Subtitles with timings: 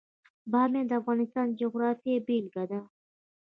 [0.51, 2.79] بامیان د افغانستان د جغرافیې بېلګه ده.